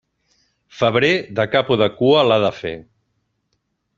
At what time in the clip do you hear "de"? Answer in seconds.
1.41-1.45, 1.83-1.89, 2.47-2.51